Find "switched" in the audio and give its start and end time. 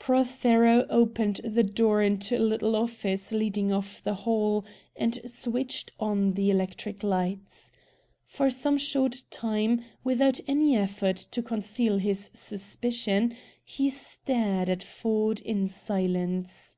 5.24-5.92